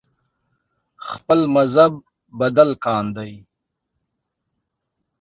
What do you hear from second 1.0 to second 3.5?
خپل مذهب بدل کاندي